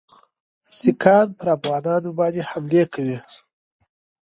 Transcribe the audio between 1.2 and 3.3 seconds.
پر افغانانو باندي حملې کوي.